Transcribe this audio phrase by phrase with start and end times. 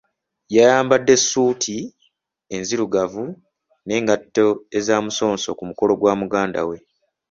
[0.55, 1.77] Yayambadde ssuuti
[2.55, 3.23] enzirugavu
[3.85, 4.45] n'engatto
[4.77, 6.77] ez'amusonso ku mukolo gwa muganda we.